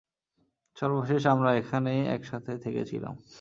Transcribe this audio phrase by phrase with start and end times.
[0.77, 3.15] সর্বশেষ আমরা এখানেই একসাথে থেকেছিলাম।